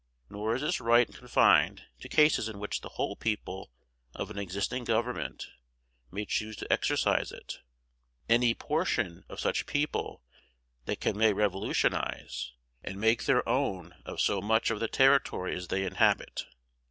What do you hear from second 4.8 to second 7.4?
government may choose to exercise